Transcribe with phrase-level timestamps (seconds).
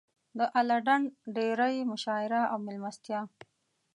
[0.37, 1.05] د اله ډنډ
[1.35, 3.19] ډېرۍ مشاعره او مېلمستیا.